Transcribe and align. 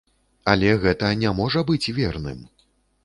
Але 0.53 0.71
гэта 0.85 1.11
не 1.23 1.33
можа 1.41 1.63
быць 1.71 1.91
верным. 1.99 2.41